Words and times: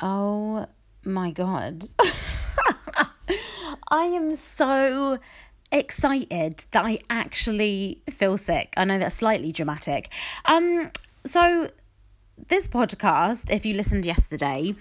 Oh 0.00 0.66
my 1.04 1.30
god. 1.30 1.84
I 3.90 4.04
am 4.04 4.34
so 4.34 5.18
excited 5.72 6.64
that 6.70 6.84
I 6.84 6.98
actually 7.10 8.02
feel 8.10 8.36
sick. 8.36 8.72
I 8.76 8.84
know 8.84 8.98
that's 8.98 9.16
slightly 9.16 9.52
dramatic. 9.52 10.10
Um 10.46 10.90
so 11.26 11.68
this 12.48 12.66
podcast, 12.66 13.50
if 13.50 13.66
you 13.66 13.74
listened 13.74 14.06
yesterday, 14.06 14.74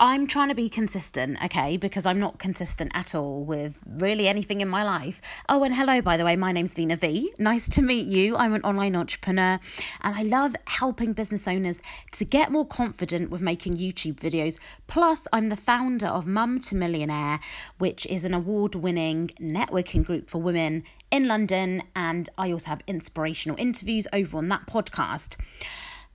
I'm 0.00 0.28
trying 0.28 0.48
to 0.48 0.54
be 0.54 0.68
consistent, 0.68 1.42
okay, 1.42 1.76
because 1.76 2.06
I'm 2.06 2.20
not 2.20 2.38
consistent 2.38 2.92
at 2.94 3.16
all 3.16 3.42
with 3.42 3.80
really 3.84 4.28
anything 4.28 4.60
in 4.60 4.68
my 4.68 4.84
life. 4.84 5.20
Oh, 5.48 5.64
and 5.64 5.74
hello, 5.74 6.00
by 6.00 6.16
the 6.16 6.24
way, 6.24 6.36
my 6.36 6.52
name's 6.52 6.72
Veena 6.76 6.96
V. 6.96 7.32
Nice 7.40 7.68
to 7.70 7.82
meet 7.82 8.06
you. 8.06 8.36
I'm 8.36 8.54
an 8.54 8.62
online 8.62 8.94
entrepreneur 8.94 9.58
and 10.02 10.14
I 10.14 10.22
love 10.22 10.54
helping 10.68 11.14
business 11.14 11.48
owners 11.48 11.82
to 12.12 12.24
get 12.24 12.52
more 12.52 12.64
confident 12.64 13.30
with 13.30 13.42
making 13.42 13.76
YouTube 13.76 14.20
videos. 14.20 14.60
Plus, 14.86 15.26
I'm 15.32 15.48
the 15.48 15.56
founder 15.56 16.06
of 16.06 16.28
Mum 16.28 16.60
to 16.60 16.76
Millionaire, 16.76 17.40
which 17.78 18.06
is 18.06 18.24
an 18.24 18.34
award 18.34 18.76
winning 18.76 19.32
networking 19.40 20.04
group 20.04 20.30
for 20.30 20.40
women 20.40 20.84
in 21.10 21.26
London. 21.26 21.82
And 21.96 22.30
I 22.38 22.52
also 22.52 22.70
have 22.70 22.82
inspirational 22.86 23.58
interviews 23.58 24.06
over 24.12 24.38
on 24.38 24.48
that 24.50 24.68
podcast 24.68 25.34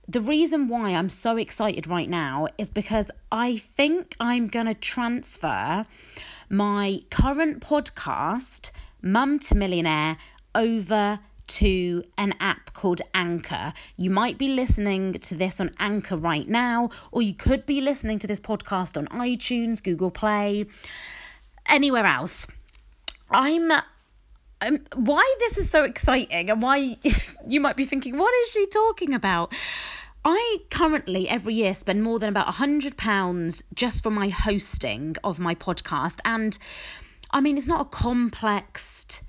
the 0.06 0.20
reason 0.20 0.68
why 0.68 0.90
I'm 0.90 1.10
so 1.10 1.36
excited 1.36 1.86
right 1.86 2.08
now 2.08 2.48
is 2.58 2.70
because 2.70 3.10
I 3.32 3.56
think 3.56 4.14
I'm 4.20 4.48
going 4.48 4.66
to 4.66 4.74
transfer 4.74 5.86
my 6.50 7.02
current 7.10 7.60
podcast, 7.60 8.70
Mum 9.00 9.38
to 9.40 9.54
Millionaire, 9.54 10.18
over 10.54 11.20
to 11.46 12.04
an 12.16 12.34
app 12.40 12.72
called 12.74 13.02
Anchor. 13.14 13.72
You 13.96 14.10
might 14.10 14.38
be 14.38 14.48
listening 14.48 15.14
to 15.14 15.34
this 15.34 15.60
on 15.60 15.70
Anchor 15.78 16.16
right 16.16 16.48
now, 16.48 16.90
or 17.12 17.22
you 17.22 17.34
could 17.34 17.66
be 17.66 17.80
listening 17.80 18.18
to 18.20 18.26
this 18.26 18.40
podcast 18.40 18.96
on 18.96 19.06
iTunes, 19.08 19.82
Google 19.82 20.10
Play, 20.10 20.66
anywhere 21.66 22.06
else. 22.06 22.46
I'm 23.30 23.72
um, 24.64 24.80
why 24.94 25.34
this 25.40 25.58
is 25.58 25.70
so 25.70 25.84
exciting 25.84 26.50
and 26.50 26.62
why 26.62 26.96
you 27.46 27.60
might 27.60 27.76
be 27.76 27.84
thinking, 27.84 28.16
what 28.16 28.32
is 28.42 28.50
she 28.50 28.66
talking 28.66 29.14
about? 29.14 29.52
I 30.24 30.58
currently 30.70 31.28
every 31.28 31.54
year 31.54 31.74
spend 31.74 32.02
more 32.02 32.18
than 32.18 32.30
about 32.30 32.48
a 32.48 32.52
hundred 32.52 32.96
pounds 32.96 33.62
just 33.74 34.02
for 34.02 34.10
my 34.10 34.30
hosting 34.30 35.16
of 35.22 35.38
my 35.38 35.54
podcast, 35.54 36.18
and 36.24 36.58
I 37.30 37.40
mean 37.42 37.58
it's 37.58 37.66
not 37.66 37.82
a 37.82 37.84
complex, 37.84 39.20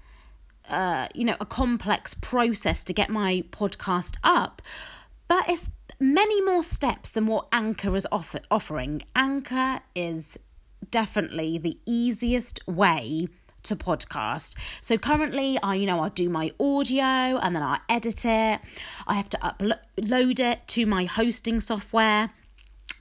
uh, 0.70 1.10
you 1.14 1.26
know, 1.26 1.36
a 1.42 1.46
complex 1.46 2.14
process 2.14 2.86
to 2.86 2.94
get 2.94 3.10
my 3.10 3.44
podcast 3.52 4.16
up, 4.24 4.62
but 5.28 5.50
it's 5.50 5.70
many 6.00 6.42
more 6.42 6.64
steps 6.64 7.12
than 7.12 7.26
what 7.26 7.48
Anchor 7.52 7.94
is 7.96 8.08
offer- 8.10 8.42
offering. 8.50 9.02
Anchor 9.16 9.82
is 9.96 10.38
definitely 10.92 11.58
the 11.58 11.78
easiest 11.86 12.66
way 12.68 13.28
to 13.66 13.76
podcast. 13.76 14.56
So 14.82 14.98
currently 14.98 15.58
I 15.62 15.76
you 15.76 15.86
know 15.86 16.00
I 16.00 16.10
do 16.10 16.30
my 16.30 16.52
audio 16.60 17.04
and 17.04 17.56
then 17.56 17.64
I 17.64 17.80
edit 17.90 18.26
it. 18.26 18.60
I 19.08 19.14
have 19.14 19.30
to 19.30 19.38
upload 19.38 20.40
it 20.40 20.68
to 20.70 20.86
my 20.86 21.06
hosting 21.06 21.60
software. 21.60 22.30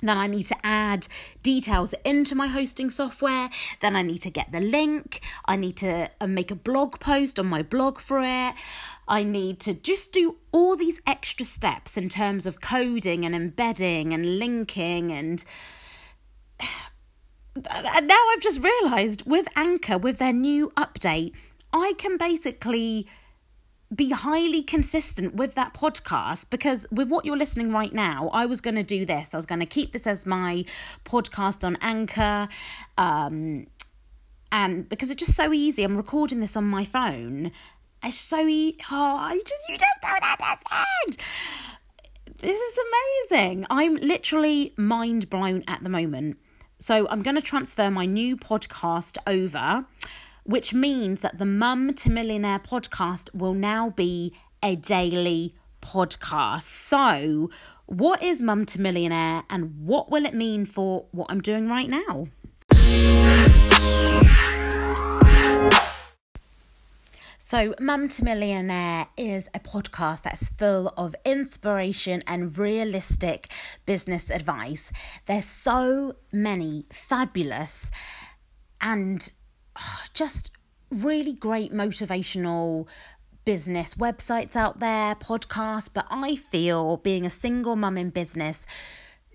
Then 0.00 0.18
I 0.18 0.26
need 0.26 0.44
to 0.44 0.56
add 0.64 1.06
details 1.42 1.94
into 2.04 2.34
my 2.34 2.46
hosting 2.46 2.90
software. 2.90 3.48
Then 3.80 3.96
I 3.96 4.02
need 4.02 4.18
to 4.22 4.30
get 4.30 4.52
the 4.52 4.60
link. 4.60 5.20
I 5.46 5.56
need 5.56 5.76
to 5.78 6.10
uh, 6.20 6.26
make 6.26 6.50
a 6.50 6.56
blog 6.56 7.00
post 7.00 7.38
on 7.38 7.46
my 7.46 7.62
blog 7.62 7.98
for 7.98 8.20
it. 8.20 8.54
I 9.06 9.22
need 9.22 9.60
to 9.60 9.74
just 9.74 10.12
do 10.12 10.36
all 10.52 10.76
these 10.76 11.00
extra 11.06 11.44
steps 11.44 11.96
in 11.96 12.08
terms 12.08 12.46
of 12.46 12.60
coding 12.60 13.24
and 13.24 13.34
embedding 13.34 14.12
and 14.14 14.38
linking 14.38 15.12
and 15.12 15.44
and 17.56 18.08
now 18.08 18.20
I've 18.32 18.40
just 18.40 18.62
realised 18.62 19.22
with 19.26 19.46
Anchor, 19.56 19.98
with 19.98 20.18
their 20.18 20.32
new 20.32 20.72
update, 20.76 21.32
I 21.72 21.94
can 21.98 22.16
basically 22.16 23.06
be 23.94 24.10
highly 24.10 24.62
consistent 24.62 25.34
with 25.36 25.54
that 25.54 25.72
podcast 25.72 26.50
because 26.50 26.86
with 26.90 27.08
what 27.08 27.24
you're 27.24 27.36
listening 27.36 27.72
right 27.72 27.92
now, 27.92 28.28
I 28.32 28.46
was 28.46 28.60
going 28.60 28.74
to 28.74 28.82
do 28.82 29.04
this. 29.04 29.34
I 29.34 29.36
was 29.36 29.46
going 29.46 29.60
to 29.60 29.66
keep 29.66 29.92
this 29.92 30.06
as 30.06 30.26
my 30.26 30.64
podcast 31.04 31.64
on 31.64 31.76
Anchor. 31.80 32.48
Um, 32.98 33.66
and 34.50 34.88
because 34.88 35.10
it's 35.10 35.24
just 35.24 35.36
so 35.36 35.52
easy, 35.52 35.84
I'm 35.84 35.96
recording 35.96 36.40
this 36.40 36.56
on 36.56 36.64
my 36.64 36.84
phone. 36.84 37.50
It's 38.02 38.16
so 38.16 38.46
easy. 38.46 38.78
Oh, 38.90 39.16
I 39.16 39.40
just, 39.46 39.68
you 39.68 39.78
just 39.78 40.00
don't 40.02 40.22
understand. 40.22 41.16
This 42.38 42.60
is 42.60 42.78
amazing. 43.30 43.66
I'm 43.70 43.96
literally 43.96 44.74
mind 44.76 45.30
blown 45.30 45.62
at 45.68 45.82
the 45.82 45.88
moment. 45.88 46.38
So 46.78 47.08
I'm 47.08 47.22
going 47.22 47.36
to 47.36 47.42
transfer 47.42 47.90
my 47.90 48.06
new 48.06 48.36
podcast 48.36 49.16
over, 49.26 49.86
which 50.44 50.74
means 50.74 51.20
that 51.22 51.38
the 51.38 51.46
Mum 51.46 51.94
to 51.94 52.10
Millionaire 52.10 52.58
podcast 52.58 53.34
will 53.34 53.54
now 53.54 53.90
be 53.90 54.32
a 54.62 54.76
daily 54.76 55.54
podcast. 55.80 56.62
So, 56.62 57.50
what 57.86 58.22
is 58.22 58.42
Mum 58.42 58.64
to 58.66 58.80
Millionaire 58.80 59.44
and 59.50 59.86
what 59.86 60.10
will 60.10 60.24
it 60.26 60.34
mean 60.34 60.64
for 60.64 61.06
what 61.12 61.26
I'm 61.30 61.40
doing 61.40 61.68
right 61.68 61.88
now? 61.88 62.28
So, 67.46 67.74
Mum 67.78 68.08
to 68.08 68.24
Millionaire 68.24 69.08
is 69.18 69.50
a 69.52 69.60
podcast 69.60 70.22
that's 70.22 70.48
full 70.48 70.94
of 70.96 71.14
inspiration 71.26 72.22
and 72.26 72.56
realistic 72.56 73.52
business 73.84 74.30
advice. 74.30 74.90
There's 75.26 75.44
so 75.44 76.14
many 76.32 76.86
fabulous 76.90 77.90
and 78.80 79.30
ah, 79.76 80.04
just 80.14 80.52
really 80.90 81.34
great 81.34 81.70
motivational 81.70 82.88
business 83.44 83.92
websites 83.96 84.56
out 84.56 84.80
there, 84.80 85.14
podcasts, 85.14 85.90
but 85.92 86.06
I 86.10 86.36
feel 86.36 86.96
being 86.96 87.26
a 87.26 87.30
single 87.30 87.76
mum 87.76 87.98
in 87.98 88.08
business, 88.08 88.64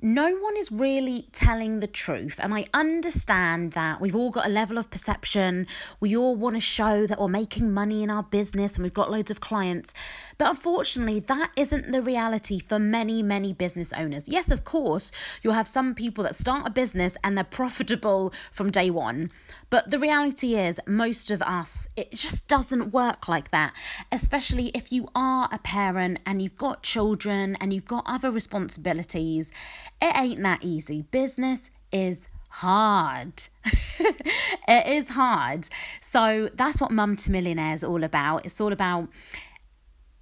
no 0.02 0.34
one 0.36 0.56
is 0.56 0.72
really 0.72 1.28
telling 1.32 1.80
the 1.80 1.88
truth. 1.88 2.40
And 2.42 2.54
I 2.54 2.66
understand 2.74 3.74
that 3.74 4.00
we've 4.00 4.16
all 4.16 4.32
got 4.32 4.46
a 4.46 4.50
level 4.50 4.78
of 4.78 4.90
perception. 4.90 5.68
We 6.00 6.16
all 6.16 6.36
want 6.36 6.56
to 6.56 6.62
show 6.62 7.06
that 7.06 7.20
we're 7.20 7.28
making 7.28 7.74
money 7.74 8.04
in 8.04 8.10
our 8.10 8.24
business 8.24 8.76
and 8.76 8.84
we've 8.84 8.94
got 8.94 9.12
loads 9.12 9.30
of 9.30 9.42
clients. 9.42 9.94
But 10.38 10.50
unfortunately, 10.50 11.20
that 11.22 11.52
isn't 11.58 11.92
the 11.92 12.02
reality 12.02 12.60
for 12.60 12.80
many, 12.80 13.22
many 13.22 13.52
business 13.52 13.92
owners. 13.94 14.30
Yes, 14.30 14.52
of 14.52 14.64
course, 14.64 15.12
you'll 15.42 15.54
have 15.54 15.68
some 15.68 15.94
people 15.94 16.24
that 16.24 16.36
start 16.36 16.66
a 16.66 16.70
business 16.70 17.18
and 17.24 17.38
they're 17.38 17.44
profitable 17.60 18.34
from 18.52 18.72
day 18.72 18.90
one. 18.90 19.32
But 19.70 19.90
the 19.90 20.00
reality 20.00 20.56
is, 20.56 20.80
most 20.88 21.30
of 21.30 21.42
us, 21.42 21.90
it 21.96 22.12
just 22.12 22.48
doesn't 22.48 22.92
work 22.92 23.28
like 23.28 23.52
that, 23.52 23.76
especially 24.12 24.70
if 24.74 24.92
you 24.92 25.10
are 25.14 25.50
a 25.52 25.60
parent 25.60 26.20
and 26.26 26.42
you've 26.42 26.56
got 26.56 26.84
children 26.84 27.58
and 27.60 27.74
you've 27.74 27.86
got 27.86 28.04
other 28.08 28.32
responsibilities 28.32 29.52
it 30.02 30.16
ain't 30.16 30.42
that 30.44 30.64
easy. 30.64 31.04
Business 31.04 31.72
is 31.92 32.28
hard. 32.50 33.44
it 34.68 34.88
is 34.88 35.10
hard. 35.10 35.68
So 36.00 36.50
that's 36.54 36.82
what 36.82 36.92
Mum 36.92 37.16
to 37.18 37.32
Millionaire 37.32 37.74
is 37.74 37.84
all 37.84 38.04
about. 38.04 38.46
It's 38.46 38.60
all 38.60 38.74
about 38.74 39.10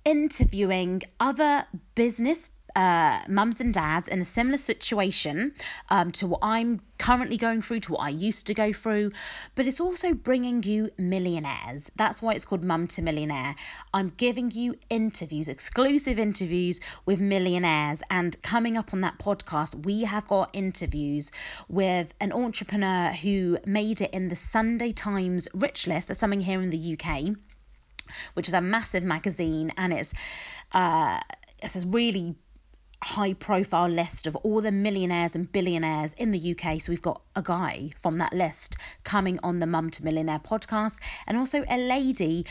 interviewing 0.05 1.03
other 1.19 1.65
business 1.95 2.49
uh, 2.77 3.21
mums 3.27 3.59
and 3.59 3.73
dads 3.73 4.07
in 4.07 4.21
a 4.21 4.23
similar 4.23 4.55
situation 4.55 5.51
um, 5.89 6.11
to 6.11 6.27
what 6.27 6.39
I'm 6.43 6.81
currently 6.99 7.35
going 7.35 7.63
through, 7.63 7.79
to 7.81 7.93
what 7.93 8.01
I 8.01 8.09
used 8.09 8.45
to 8.47 8.53
go 8.53 8.71
through, 8.71 9.11
but 9.55 9.65
it's 9.65 9.81
also 9.81 10.13
bringing 10.13 10.61
you 10.61 10.91
millionaires. 10.95 11.89
That's 11.95 12.21
why 12.21 12.33
it's 12.33 12.45
called 12.45 12.63
Mum 12.63 12.85
to 12.89 13.01
Millionaire. 13.01 13.55
I'm 13.95 14.13
giving 14.17 14.51
you 14.51 14.75
interviews, 14.91 15.47
exclusive 15.47 16.19
interviews 16.19 16.79
with 17.03 17.19
millionaires. 17.19 18.03
And 18.11 18.39
coming 18.43 18.77
up 18.77 18.93
on 18.93 19.01
that 19.01 19.17
podcast, 19.17 19.83
we 19.83 20.03
have 20.03 20.27
got 20.27 20.51
interviews 20.53 21.31
with 21.67 22.13
an 22.21 22.31
entrepreneur 22.31 23.09
who 23.09 23.57
made 23.65 24.01
it 24.01 24.11
in 24.13 24.27
the 24.27 24.35
Sunday 24.35 24.91
Times 24.91 25.47
Rich 25.55 25.87
List. 25.87 26.09
There's 26.09 26.19
something 26.19 26.41
here 26.41 26.61
in 26.61 26.69
the 26.69 26.97
UK 26.99 27.35
which 28.35 28.47
is 28.47 28.53
a 28.53 28.61
massive 28.61 29.03
magazine 29.03 29.69
and 29.75 29.91
it's 29.91 30.13
uh 30.71 31.19
it's 31.61 31.75
a 31.75 31.85
really 31.87 32.35
high 33.03 33.33
profile 33.33 33.89
list 33.89 34.27
of 34.27 34.35
all 34.37 34.61
the 34.61 34.71
millionaires 34.71 35.35
and 35.35 35.51
billionaires 35.51 36.13
in 36.13 36.31
the 36.31 36.55
UK. 36.55 36.81
So 36.81 36.91
we've 36.91 37.01
got 37.01 37.21
a 37.35 37.41
guy 37.41 37.91
from 37.99 38.17
that 38.17 38.33
list 38.33 38.75
coming 39.03 39.39
on 39.43 39.59
the 39.59 39.67
Mum 39.67 39.89
to 39.91 40.03
Millionaire 40.03 40.39
podcast, 40.39 40.99
and 41.25 41.37
also 41.37 41.63
a 41.69 41.77
lady 41.77 42.45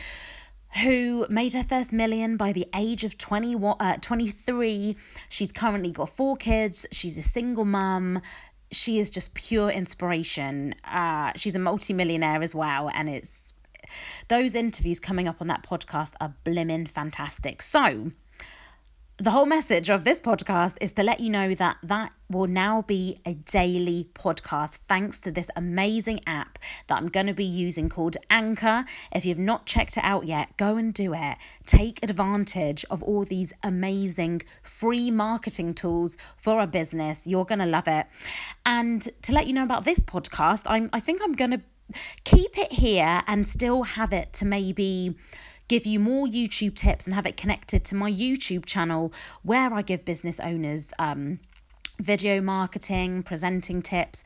who 0.83 1.25
made 1.29 1.53
her 1.53 1.63
first 1.63 1.93
million 1.93 2.37
by 2.37 2.51
the 2.51 2.67
age 2.75 3.03
of 3.03 3.17
20, 3.17 3.55
uh, 3.79 3.95
23. 4.01 4.95
She's 5.29 5.51
currently 5.51 5.91
got 5.91 6.09
four 6.09 6.35
kids, 6.35 6.85
she's 6.91 7.17
a 7.17 7.23
single 7.23 7.65
mum. 7.65 8.19
She 8.69 8.99
is 8.99 9.09
just 9.09 9.33
pure 9.33 9.69
inspiration. 9.69 10.75
Uh, 10.83 11.31
she's 11.37 11.55
a 11.55 11.59
multimillionaire 11.59 12.43
as 12.43 12.53
well, 12.53 12.89
and 12.93 13.07
it's 13.07 13.53
those 14.27 14.55
interviews 14.55 14.99
coming 14.99 15.27
up 15.27 15.37
on 15.39 15.47
that 15.47 15.63
podcast 15.63 16.15
are 16.19 16.33
blimmin' 16.43 16.89
fantastic. 16.89 17.61
So, 17.61 18.11
the 19.19 19.31
whole 19.31 19.47
message 19.47 19.89
of 19.89 20.03
this 20.03 20.21
podcast 20.21 20.77
is 20.79 20.93
to 20.93 21.01
let 21.01 21.19
you 21.19 21.31
know 21.31 21.55
that 21.55 21.77
that 21.81 22.13
will 22.29 22.45
now 22.45 22.83
be 22.83 23.19
a 23.25 23.33
daily 23.33 24.07
podcast 24.13 24.77
thanks 24.87 25.17
to 25.19 25.31
this 25.31 25.49
amazing 25.55 26.19
app 26.27 26.59
that 26.85 26.99
I'm 26.99 27.07
going 27.07 27.25
to 27.25 27.33
be 27.33 27.43
using 27.43 27.89
called 27.89 28.15
Anchor. 28.29 28.85
If 29.11 29.25
you've 29.25 29.39
not 29.39 29.65
checked 29.65 29.97
it 29.97 30.03
out 30.03 30.27
yet, 30.27 30.55
go 30.57 30.77
and 30.77 30.93
do 30.93 31.15
it. 31.15 31.37
Take 31.65 32.03
advantage 32.03 32.85
of 32.91 33.01
all 33.01 33.23
these 33.23 33.53
amazing 33.63 34.43
free 34.61 35.09
marketing 35.09 35.73
tools 35.73 36.15
for 36.35 36.61
a 36.61 36.67
business. 36.67 37.25
You're 37.25 37.45
going 37.45 37.59
to 37.59 37.65
love 37.65 37.87
it. 37.87 38.05
And 38.67 39.01
to 39.23 39.31
let 39.33 39.47
you 39.47 39.53
know 39.53 39.63
about 39.63 39.83
this 39.83 39.99
podcast, 39.99 40.65
I'm 40.67 40.91
I 40.93 40.99
think 40.99 41.21
I'm 41.23 41.33
going 41.33 41.51
to 41.51 41.61
keep 42.23 42.57
it 42.57 42.71
here 42.71 43.23
and 43.25 43.47
still 43.47 43.83
have 43.83 44.13
it 44.13 44.33
to 44.33 44.45
maybe 44.45 45.15
give 45.67 45.85
you 45.85 45.99
more 45.99 46.27
YouTube 46.27 46.75
tips 46.75 47.05
and 47.05 47.15
have 47.15 47.25
it 47.25 47.37
connected 47.37 47.83
to 47.85 47.95
my 47.95 48.11
YouTube 48.11 48.65
channel 48.65 49.13
where 49.43 49.73
I 49.73 49.81
give 49.81 50.05
business 50.05 50.39
owners 50.39 50.93
um, 50.99 51.39
video 51.99 52.41
marketing, 52.41 53.23
presenting 53.23 53.81
tips. 53.81 54.23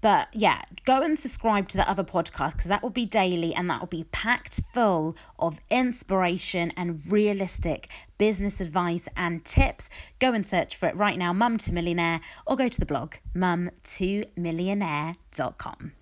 But 0.00 0.28
yeah, 0.32 0.62
go 0.86 1.02
and 1.02 1.18
subscribe 1.18 1.68
to 1.68 1.76
the 1.76 1.86
other 1.88 2.04
podcast 2.04 2.52
because 2.52 2.68
that 2.68 2.82
will 2.82 2.88
be 2.88 3.04
daily 3.04 3.54
and 3.54 3.68
that 3.68 3.80
will 3.80 3.86
be 3.86 4.04
packed 4.04 4.62
full 4.72 5.14
of 5.38 5.60
inspiration 5.68 6.72
and 6.76 7.02
realistic 7.06 7.90
business 8.16 8.62
advice 8.62 9.08
and 9.14 9.44
tips. 9.44 9.90
Go 10.18 10.32
and 10.32 10.46
search 10.46 10.74
for 10.74 10.88
it 10.88 10.96
right 10.96 11.18
now, 11.18 11.34
Mum 11.34 11.58
to 11.58 11.70
Millionaire, 11.72 12.22
or 12.46 12.56
go 12.56 12.68
to 12.68 12.80
the 12.80 12.86
blog, 12.86 13.16
mum2millionaire.com. 13.36 15.92